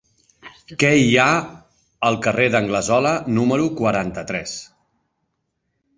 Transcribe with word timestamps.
Què 0.83 0.89
hi 1.01 1.11
ha 1.23 1.27
al 2.09 2.17
carrer 2.27 2.47
d'Anglesola 2.55 3.13
número 3.39 3.69
quaranta-tres? 3.83 4.57